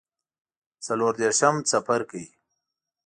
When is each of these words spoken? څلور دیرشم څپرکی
څلور 0.85 1.13
دیرشم 1.19 1.55
څپرکی 1.69 2.23